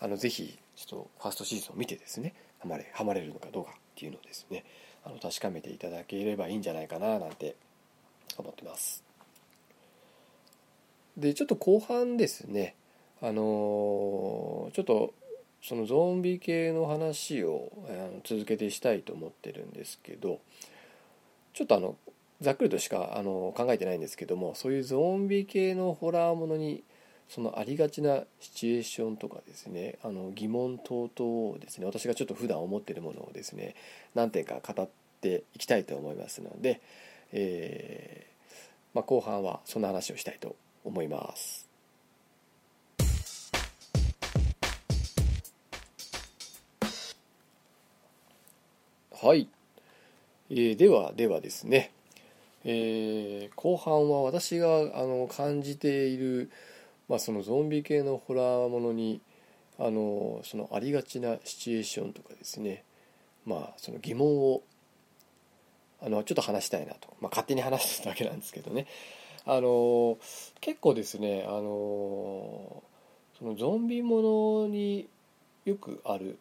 [0.00, 4.64] あのぜひちょっとファーストシーズンを見てですねハマれハマれるのかどうかっていうのをですね
[5.04, 7.56] あの確かめていただければいいんじゃないかななんて
[8.38, 9.04] 思ってます。
[11.16, 12.74] でちょっと後半ですね。
[13.20, 15.14] あのちょっと
[15.62, 20.40] そのゾンビ系の話をあの続けてしたいと思ってるんですけど
[21.52, 21.96] ちょっとあの
[22.40, 26.84] ざっくりとしかあの考えてないんですけどもそういうゾンビ系のホラーものに
[27.28, 33.74] そのありがちなシチュエーションとかですねあの疑問等々をですね私がちょっと普段思ってるものをですね
[34.14, 34.88] 何点か語っ
[35.20, 36.80] ていきたいと思いますので、
[37.32, 41.57] えーまあ、後半はそんな話をしたいと思います。
[49.20, 49.48] はい、
[50.50, 51.92] えー、ではではですね、
[52.64, 56.50] えー、後半は私があの感じている
[57.08, 59.20] まあ、そのゾンビ系のホラーものに
[59.78, 62.84] あのそのありがちなシチュエーションとかですね。
[63.46, 64.62] まあその疑問を
[66.02, 68.86] あのちょっと話したいなと、まあ、勝手に話すだけなんですけどね。
[69.46, 70.18] あの
[70.60, 72.82] 結構ですねあの
[73.38, 75.08] そのゾンビものに
[75.64, 76.38] よくある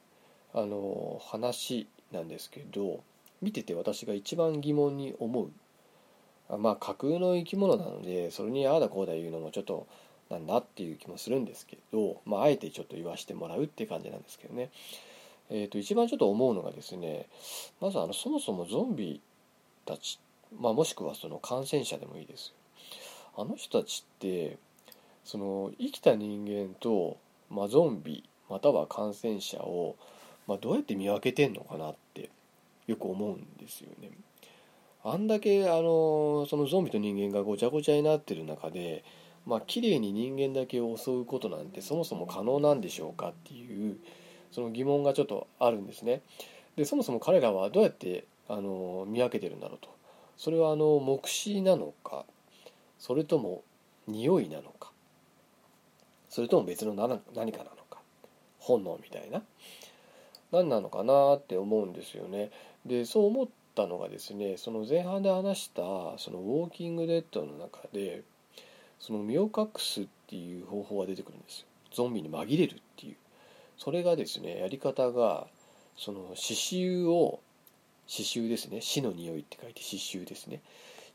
[0.53, 3.01] あの話なんですけど
[3.41, 5.51] 見てて私が一番疑問に思う
[6.49, 9.87] あまあ架空の生き物なのでそれにああだこうだ言うのもちょっと
[10.29, 14.69] なんだっていう気もするんですけど、まあ、あえてちょっと言わせてもらうって感じなんですけどね。
[15.49, 17.27] えー、と一番ちょっと思うのがですね
[17.79, 19.21] まずあのそもそもゾンビ
[19.85, 20.19] たち、
[20.59, 22.53] まあ、もしくはその感染者でもいいです
[23.37, 24.57] あの人たちって
[25.23, 27.17] その生きた人間と、
[27.49, 29.95] まあ、ゾンビまたは感染者を、
[30.47, 32.29] まあ、どうやって見分けてんのかなって
[32.87, 34.11] よく思うんですよね。
[35.03, 39.05] あんだけあのそのゾンビと人間がごちゃごちゃになってる中で
[39.45, 43.97] まあ綺麗に人間だけを襲うことなんてそもそも可能なんでしょうかっていう
[44.51, 46.21] その疑問がちょっとあるんですね。
[46.75, 49.89] でそもそも彼らはどうやってあの見分けてるんだろうと
[50.37, 52.25] それはあの目視なのか
[52.99, 53.63] それとも
[54.07, 54.91] 匂いなのか
[56.29, 57.99] それとも別の何何かなのか
[58.59, 59.41] 本能みたいな
[60.51, 62.51] 何なのかなって思うんですよね。
[62.85, 65.81] でそう思ったのがですねその前半で話した
[66.17, 68.23] そのウォーキングデッドの中で
[68.99, 71.65] その身を隠すっていう方法が出てくるんですよ。
[71.91, 73.15] ゾンビに紛れるっていう。
[73.77, 75.47] それがですねやり方が
[75.97, 77.39] その刺繍を
[78.07, 78.81] 刺繍ですね。
[78.81, 80.61] 死の匂いって書いて刺繍ですね。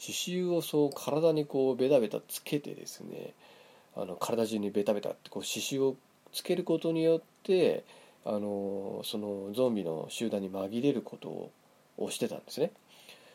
[0.01, 3.35] 刺繍をそう体にこうベタベタつけてですね
[3.97, 5.97] あの体中にベタベタってこう刺繍を
[6.33, 7.85] つけることによって
[8.25, 11.51] あのそのゾンビの集団に紛れること
[11.99, 12.73] をしてたんですね。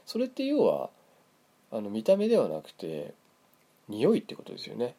[0.06, 0.90] それって要は
[1.72, 3.14] あの見た目ではなくて
[3.90, 4.96] 匂いってことですよね。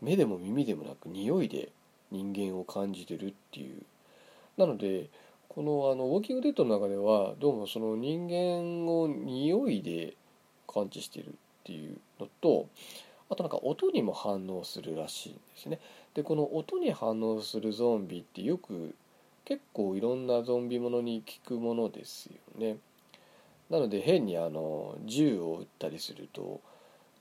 [0.00, 1.70] 目でも耳でもなく匂いで
[2.12, 3.82] 人間を感じてるっていう。
[4.56, 5.08] なので
[5.48, 10.14] このあのウォーキングデッドの中ではどうもその人間を匂いで
[10.66, 11.30] 感知してるっ
[11.64, 12.68] ていうのと
[13.30, 15.80] あとなんか音にも反応するらしいんですね。
[16.14, 18.94] でこの音に反応するゾンビってよく
[19.44, 22.76] 結構いろんなゾンビものに効くものですよね。
[23.70, 26.60] なので変にあの銃を撃ったりすると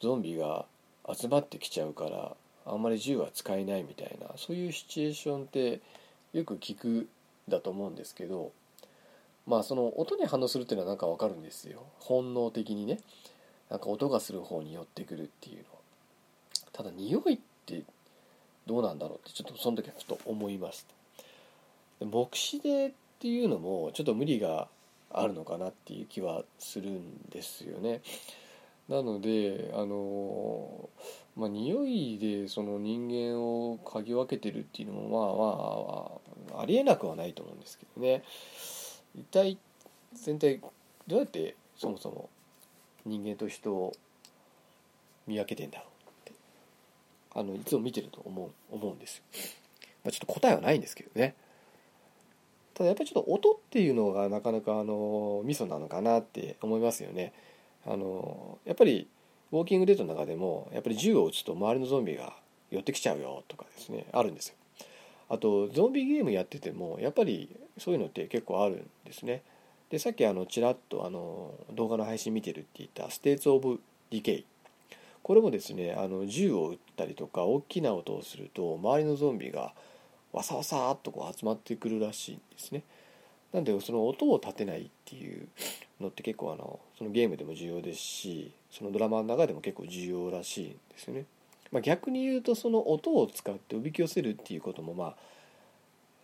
[0.01, 0.65] ゾンビが
[1.11, 5.81] 集まってきちゃうからあんまり銃は使えないみたいなそういうシチュエーションって
[6.33, 7.07] よく聞く
[7.47, 8.51] だと思うんですけど
[9.45, 11.83] まあその音に反応するっていうのはなんかわかるんですよ。
[11.99, 12.99] 本能的にね。
[13.69, 15.65] なんか音がする方に寄ってくるっていうのは。
[16.73, 17.83] ただ匂いって
[18.67, 20.85] どうなんだろうってちょっとその時はふと思いまし
[21.99, 24.67] た目視でっていうのもちょっと無理が
[25.11, 28.01] あるのかなっていう気はするんですよね。
[28.89, 30.89] なのであの
[31.35, 38.23] まあ匂いでその人間を嗅ぎ分けてるっていうのもまあまあありえなくはないと思うんですけどね。
[39.15, 39.57] 一体
[40.13, 40.61] 全体
[41.07, 42.29] どうやってそもそも
[43.05, 43.93] 人間と人を
[45.25, 45.96] 見分けてんだろう。
[47.33, 49.23] あのいつも見てると思う思うんですよ、
[50.03, 51.35] まあ、ちょっと答えはないんですけどね。
[52.73, 57.33] ただやっぱりちょっと音っていうのがなかなかあのミソなのかなって思いますよね。
[57.85, 59.07] あのやっぱり
[59.51, 62.33] ウォーキングデートの中でもやっぱり銃を撃つと周りのゾンビが
[62.69, 64.55] 寄ってきちゃうよとかですねあるんですよ。
[65.29, 69.41] あとゾンビゲームやっててもやっぱりそういうのって結構あるんですね。
[69.89, 73.79] でさっきあのちらっとあの動画の配信見てるって言った States of
[74.11, 74.45] Decay。
[75.27, 79.73] これもですねあの銃を撃ったりとか大きな音をすると周りのゾンビが
[80.31, 82.83] わさわさっとこう集まってくるらしいんですね
[83.51, 85.49] なんでその音を立てないっていう
[85.99, 91.25] のって結構あのそのゲームでも重要ですしそのドラマの中でも結構重要らしいんですよね。
[91.73, 95.15] まあ、逆に言うとその音を使っておびき寄せるっていうこともまあ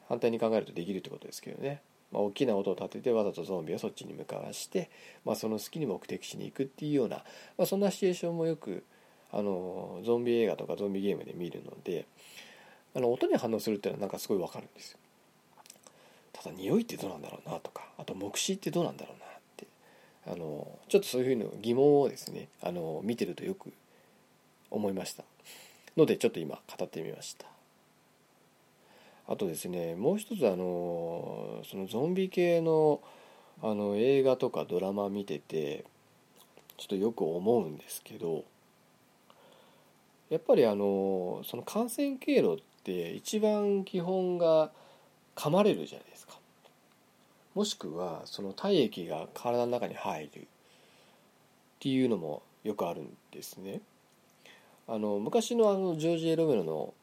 [0.07, 1.81] 反対に考えるとできるってことですけどね、
[2.13, 4.89] まあ、大きな音を立ててわざとゾンビをそっちに向かわして、
[5.25, 7.17] まあ、その隙に目的地に行くっていうような、
[7.57, 8.85] まあ、そんなシチュエーションもよく
[9.33, 12.05] あのゾンビ映画とかゾンビゲームで見るので
[12.95, 14.99] あの音に反応するっていうのはなんかすごいわかるんですよ。
[16.31, 19.67] ただ匂いってどうなんだろうなとかあと目視ってどうなんだろうなって
[20.27, 23.71] あのちょっとそういうふうな疑問をですねあの見てるとよく
[24.69, 25.23] 思いました
[25.95, 27.45] のでちょっと今語ってみました
[29.27, 32.99] あとですねもう一つあのそのゾンビ系の
[33.61, 35.85] あの映画とかドラマ見てて
[36.77, 38.43] ちょっとよく思うんですけど
[40.33, 44.71] やっぱりあのその感染経路って一番基本が
[45.35, 46.33] 噛まれるじゃないですか。
[47.55, 50.41] もしくはその体液が体の中に入る。
[50.41, 50.45] っ
[51.83, 53.81] ていうのもよくあるんですね。
[54.87, 56.93] あの昔のあのジョージ・エロメロの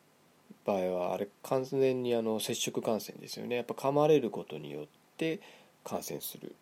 [0.64, 3.56] 場合はあれ完全にあの接触感染ですよね。
[3.56, 4.86] やっぱ噛まれることによっ
[5.18, 5.40] て
[5.84, 6.54] 感染する。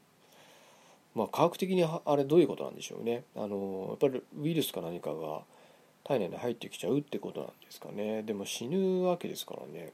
[1.15, 3.23] まあ科学的にあれどういうことなんでしょうね。
[3.37, 5.43] あのやっぱりウイルスか何かが
[6.09, 9.93] 体内に入ってきちゃうってことなんですかねでも死ぬわけですからね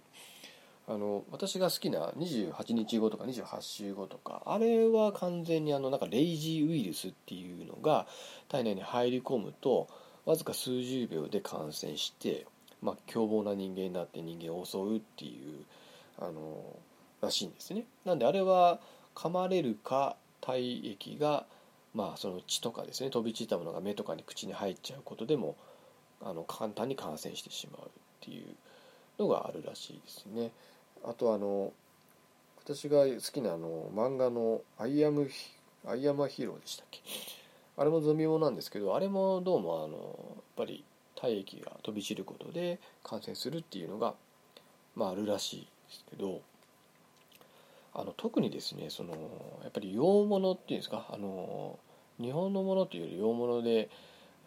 [0.87, 8.07] あの私が好きな28日後とか28週後とかあれは完全にあのなんかレイジーウイルスっていうのが
[8.49, 9.89] 体内に入り込むと
[10.25, 12.47] わずか数十秒で感染して、
[12.81, 15.65] まあ、凶暴な人間になって人間を襲うっていう
[16.21, 16.63] あの
[17.23, 17.85] らしいんですね。
[18.05, 18.79] なんであれは
[19.15, 21.47] 噛まれるか体液が
[21.95, 25.57] まあその血とかですね飛び散ったものが目とかに口に入っちゃうことでも
[26.25, 28.47] あの簡単に感染してしまうっていう
[29.19, 30.51] のがあるらしいですね。
[31.05, 31.73] あとあの
[32.65, 35.31] 私が好きなあの漫画の「アイアム・
[35.87, 37.01] アイアム・ヒーロー」でしたっけ？
[37.77, 40.83] あれもゾンビもなんですけどあれもどうもあのやっぱり
[41.15, 44.15] 体液が飛び散ることで感染するっていうのが、
[44.95, 46.41] まあ、あるらしいですけど
[47.93, 49.13] あの特にですねその
[49.63, 51.07] やっぱり洋物っていうんですか？
[51.13, 51.79] あの
[52.19, 53.91] 日本のものというより洋物で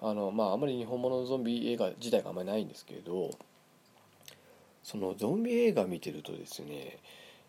[0.01, 3.31] あのまああまり日本物のゾンビ映画自体があんまりないんですけど
[4.83, 6.97] そのゾンビ映画見てるとですね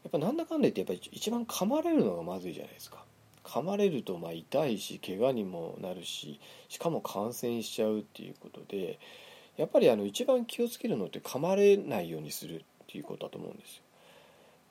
[0.02, 3.04] やっぱなんだかんだ言ってやっぱり一番噛まれるのがまずいじゃないですか。
[3.44, 6.38] 噛まれるとまあ痛いし怪我にもなるし
[6.68, 8.98] しかも感染しちゃうっていうことで
[9.56, 13.82] やっぱりあの一番気をつけるのって噛まれないようにするっていうことだと思うんですよ。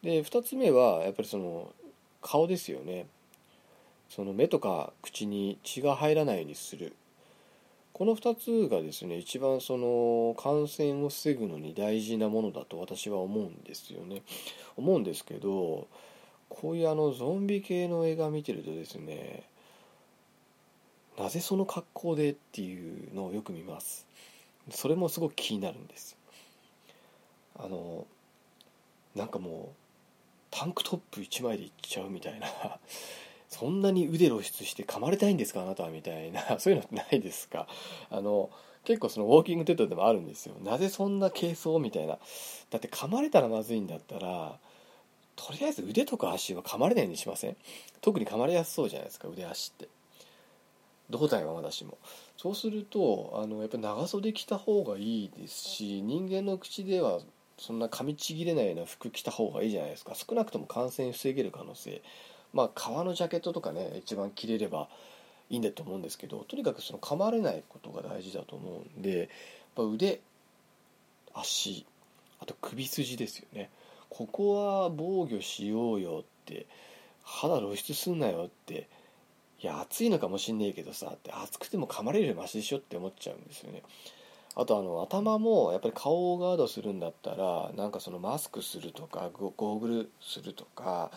[0.03, 1.73] で2つ目はやっぱりその
[2.21, 3.07] 顔ですよね。
[4.09, 6.93] その目とか口に血が入らないようにする。
[7.98, 14.22] この2つがですね一番その感染を防ぐのに大事なものだと私は思うんですよね。
[14.76, 15.88] 思うんですけど
[16.48, 19.41] こういうあのゾンビ系の映画見てるとですね
[21.18, 24.06] なぜその格好でっていうのをよく見ます。
[24.70, 26.16] それもすごく気になるんです。
[27.58, 28.06] あの
[29.16, 29.76] なんかもう
[30.52, 32.48] タンクトップ1枚でいっちゃうみたいな。
[33.50, 36.41] そんなに腕露出して噛まれたいんですかあなたはみたいな。
[36.60, 37.68] そういうのってないですか？
[38.10, 38.50] あの
[38.84, 40.56] 結構そのウォーキングテッドでもあるんですよ。
[40.62, 42.18] なぜそんな軽装みたいな。
[42.70, 44.60] だって噛まれたらまずいんだったら
[45.36, 47.56] とりあえず腕とか足は噛まれないようにしません？
[48.02, 49.88] 特に噛まれやすそうじゃないですか腕足って。
[51.10, 51.98] 胴体はまだしも。
[52.36, 57.22] そうするとあのやっぱ長袖着た方がいいですし人間の口では
[57.58, 60.14] そんな噛みちぎれないような服着た方がいいじゃないですか。
[60.16, 62.02] 少なくとも感染防げる可能性。
[62.54, 64.88] まあ革のジャケットとかね一番着れれば
[65.50, 69.30] いいんだと思うんですけどとにかくその噛まれないことが大事だと思うんで
[69.78, 70.22] や腕
[71.34, 71.86] 足
[72.39, 73.70] あと首筋ですよね。
[74.10, 76.66] ここは防御しようよって
[77.24, 78.88] 肌露出すんなよって
[79.62, 83.84] いや暑いのかもしんねえけどさって暑くても噛まれるよりマシでしょって思っちゃうんですよね。
[84.56, 91.12] あとあの頭もやっぱり顔をガードするんだったらなんかそのマスクするとかゴーグルするとか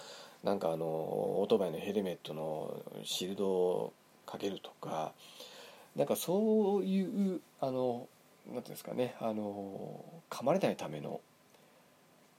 [0.45, 2.75] なんかあのオートバイのヘルメットの
[3.05, 3.93] シールドを
[4.27, 5.13] かけるとか
[5.97, 8.09] なんかそういうあの
[8.47, 11.21] 何ていうんですかねあの噛まれないための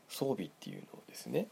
[0.08, 1.48] 装備っていうのをですね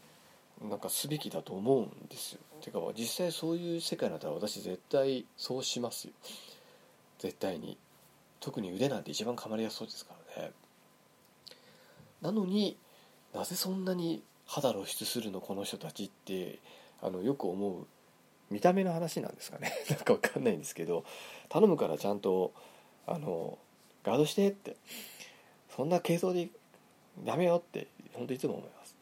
[0.68, 2.40] なんかすべきだと思うんですよ。
[2.60, 6.12] てか実際そういう世界だったら私絶対そうしますよ。
[7.18, 7.78] 絶対に。
[8.40, 10.52] 特に腕なんて一番噛まれやすそうですからね。
[12.20, 12.76] なのに
[13.32, 16.58] なぜそんなに肌露出するのこの人たちって
[17.00, 17.86] あのよく思う
[18.50, 19.72] 見た目の話なんですかね。
[19.88, 21.04] なんかわかんないんですけど
[21.48, 22.52] 頼むからちゃんと
[23.06, 23.58] あの
[24.02, 24.76] ガードしてって。
[25.76, 26.48] そんな軽装で
[27.24, 28.96] ダメよって本当いつも思います。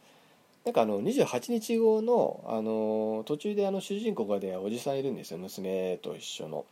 [0.64, 5.38] なんかあの28日後のあの途中であの主人公がでおじさんいるんですよ。
[5.38, 6.66] 娘と一緒の。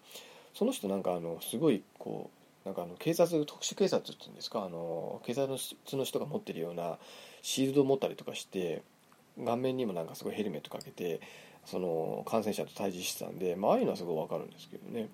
[0.54, 2.30] その人なんかあのすごいこ
[2.64, 4.64] うなんかあの警察特殊警察っていうんですか？
[4.64, 5.56] あの警察
[5.92, 6.98] の人が持ってるような
[7.46, 8.82] シールド持ったりとかして
[9.44, 11.20] 顔面にもなんかすごいヘルメットかけて
[11.64, 15.08] その感染者と対峙してたんで、まああいうのはすごい分かるんですけどね。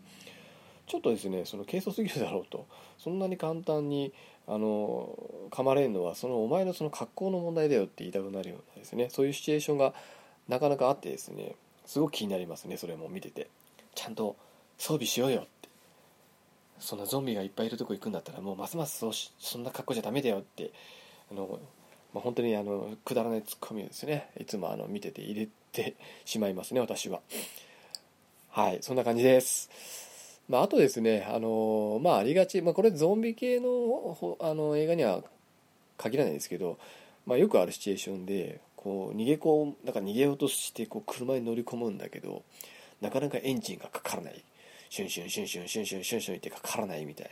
[0.87, 2.67] ちょっとですねその軽率すぎるだろうと。
[2.97, 4.15] そんなに簡単に
[4.49, 5.15] あの
[5.51, 9.11] 噛まれるのはそのお前のその格好の問題だよって言いたくなるようなですね。
[9.11, 9.93] そういうシチュエーションが
[10.49, 11.55] なかなかあってですね。
[11.85, 13.49] すごく気になりますねそれも見てて。
[13.95, 14.37] ちゃんと
[14.79, 15.69] 装備しようよって。
[16.79, 20.73] そんなゾンビがいっぱいいるとこ行くんだったらもうますますそうしそんな格好じゃダメだよって
[21.31, 21.61] あの、
[22.15, 24.31] まあ、本当にあのくだらないツッコミですね。
[24.39, 25.95] いつもあの見てて入れて
[26.25, 27.21] しまいますね私は。
[28.51, 29.71] はいそんな感じです。
[30.49, 35.23] まあ、あとですね、あのまあ、ありがち、まあ、これゾンビ系のあの映画には
[35.97, 36.79] 限らないですけど、
[37.27, 42.43] まあ、よくあるシチュエーションでこう逃げこうなんか逃げようとしてこう車に乗り込むんだけど
[43.01, 44.45] なかなかエンジンがかからない。
[44.93, 47.31] シュンシュンシュンシュンシュンシュンシュンシュンってかからないみたいな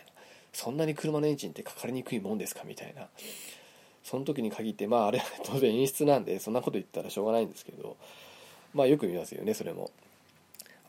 [0.54, 3.06] そんなに車のエンジンってかかりにくいもんですかみたいな
[4.04, 7.96] その時に限ってまああれは当然演出なんでそんなこと言ったらしょうがないんですけど
[8.74, 9.90] まあよく見ますよねそれも。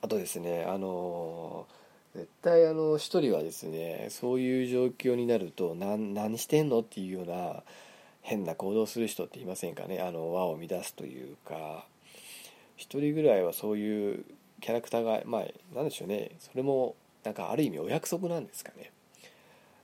[0.03, 1.67] あとですねあの
[2.15, 7.63] 絶対あの一人はですねそういう状況になると何何してんのっていうような
[8.21, 11.85] 変な行動する人っていませんかねあの輪を乱すというか。
[12.81, 14.25] 一人ぐらいはそういう
[14.59, 15.45] キャラクターがまあ
[15.75, 18.91] 何でしょうねそれもなんかある意味お約束なんですかね。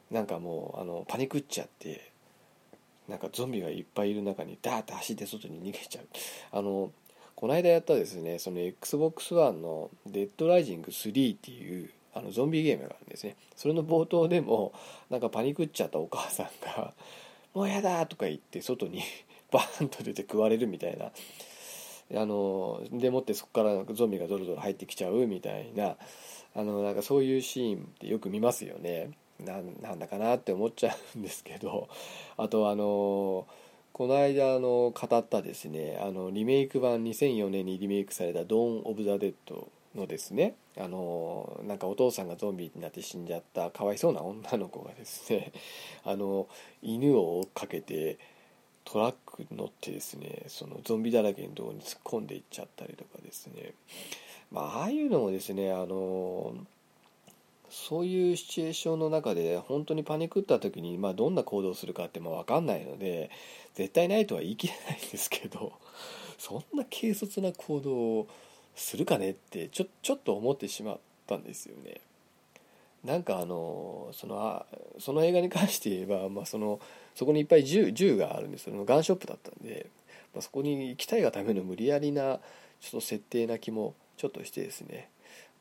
[0.10, 2.10] なんかもうあのパニクっちゃって
[3.08, 6.08] なんかゾンビがいっぱいいる中にダーッて走って外に逃げちゃう。
[6.52, 6.92] あの
[7.36, 13.36] この間やったですねその XBOX1 の「デッドライジング3」っていうあのゾンビゲームがあるんですね。
[13.56, 14.74] それの冒頭でも
[15.10, 16.94] なんかパニクっちゃったお母さんが
[17.54, 19.02] 「もうやだ!」とか言って外に
[19.52, 21.12] バーンと出て食われるみたいな。
[22.16, 25.98] あのでもってそこからゾンビがドロドロ入ってきちゃうみたいな。
[26.56, 29.12] あのなんかそういうシーンってよく見ますよね。
[29.46, 29.60] な
[29.94, 31.88] んだかなって思っちゃうんですけど
[32.38, 33.46] あとあの
[33.94, 45.52] この間あの語ったですねあのリメイク版2004年にリメイクされた「ドーン・オブ・ザ・デッド」のですねあのなんかお父さんがゾンビになって死んじゃったかわいそうな女の子がですね
[46.04, 46.48] あの
[46.82, 48.20] 犬を追っかけて
[48.86, 53.74] トラックに乗ってですねそのゾンビだらけのところに突っ込んでいっちゃったりとかですね。
[54.52, 56.54] まあああいうのもですねあの
[57.70, 63.30] そういうシチュエーションの中で本当にパニックった時に、まあ、どんな行動するかってまあ分かんないので
[63.76, 65.74] 絶対ないとは言い切れないんですけど
[66.38, 68.28] そんな軽率な行動を
[68.76, 72.02] するかねってちょちょっと思ってしまったんですよね。
[73.04, 74.66] なんかあのそのあ
[75.00, 76.80] その映画に関して言えば、まあ、その
[77.16, 79.88] そこにいっぱい銃銃があるんですけどガンショップだったんで、
[80.34, 82.40] まあ、そこに行きたいがための無理やりな
[82.82, 85.10] ちょっと設定な気もちょっとしてですね、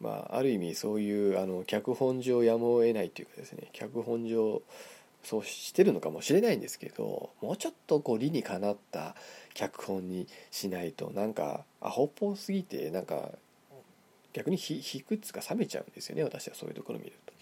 [0.00, 4.62] まあ、ある意味そういうあの脚本上やむを得ないというかですね脚本上
[5.22, 9.14] そうしてるのかもしれないんですけどもうちょっとこう理にかなった
[9.54, 13.30] 脚本にしないとなんかアホっぽすぎてなんか
[14.32, 17.32] 逆に引くっつか冷めちゃうんですよね私はそういうところ見ると。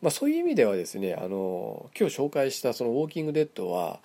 [0.00, 4.00] まあ、そういう意味ではですねあの今日紹介したその「ウォーキング・デッドは」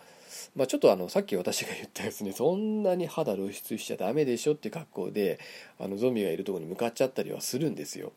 [0.56, 5.40] まあ、ちょっとあのさっき私が言ったですねそんなに肌露出しちゃダメでしょって格好で
[5.80, 8.12] あのゾンビがいるとこに向かっちゃったりはするんですよ。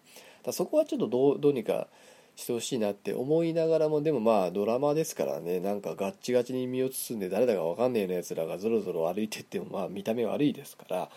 [0.44, 1.86] だそこはちょっとどうどうにか
[2.36, 11.10] してほしいなって思いながらもでもまあドラマですからねなんかガッチガチに身を包んで誰だか分かんねえようなやつらがぞろぞろ歩いてってもまあ見た目悪いですから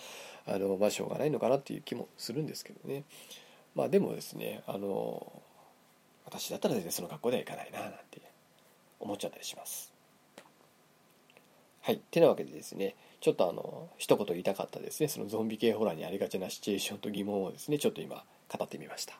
[0.45, 3.03] あのまあしょうがないのかなっていう気もするんですけどね
[3.75, 5.31] まあでもですねあの
[6.25, 8.21] 私だったら全然その格好ではいかないななんて
[8.99, 9.92] 思っちゃったりします
[11.85, 11.97] はい。
[12.11, 15.09] てなわけでですねちょっとあの一言言いたかったですね。
[15.09, 19.15] そのゾンビ系ホラーにありがちなシチュエーションと疑問をですねちょっと今語ってみました。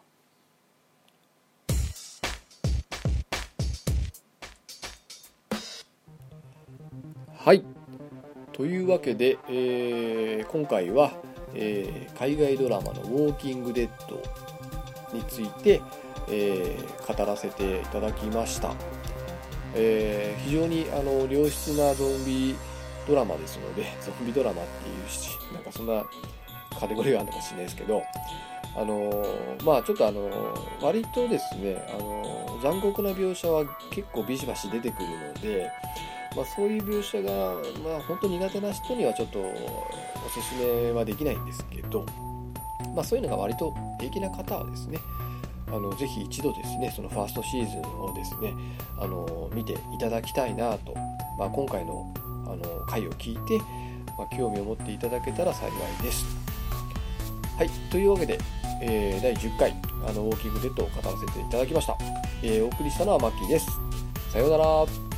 [7.36, 7.66] はい。
[8.54, 11.12] というわけで、えー、今回は、
[11.54, 14.22] えー、海外ドラマの「ウォーキング・デッド」
[15.12, 15.82] について、
[16.30, 18.74] えー、語らせていただきました、
[19.76, 22.56] え非常にあの良質なゾンビ
[23.08, 26.04] ドラマですのでゾンビドラマっていうしなんかそんな
[26.80, 28.04] カテゴリーがあるのかもしれないですけど
[28.76, 29.26] あの
[29.64, 30.30] まあちょっとあの
[30.82, 35.72] 割とですねあの残酷な描写は結構ビシバシ出てくるので
[36.36, 37.32] まあ、そういう描写が、
[37.84, 42.06] まあ、本当苦手な人にはちょっとおすすめはできないんですけど、
[42.96, 44.98] まあ、そういうのが割と平気な方はですね
[45.74, 48.54] あのぜひ一度ですねそのファーストシーズンをですね
[49.00, 50.94] あの見ていただきたいなと、
[51.40, 52.14] まあ、今回の
[52.46, 53.58] あの回を聞いて、
[54.18, 56.26] まあ、興味を持っていただけたら幸いです。
[57.58, 58.38] はいというわけで、
[58.82, 59.76] えー、第10回
[60.08, 61.98] あのウォーキングデッドを語らせていただきました、
[62.44, 63.68] えー、お送りしたのはマッキーです。
[64.32, 65.13] さようなら。